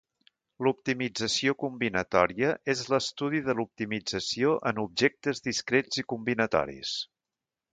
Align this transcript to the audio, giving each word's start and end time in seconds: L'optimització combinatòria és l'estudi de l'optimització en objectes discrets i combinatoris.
L'optimització 0.67 1.53
combinatòria 1.63 2.49
és 2.75 2.81
l'estudi 2.93 3.41
de 3.49 3.57
l'optimització 3.59 4.55
en 4.71 4.83
objectes 4.87 5.45
discrets 5.51 6.05
i 6.05 6.07
combinatoris. 6.15 6.97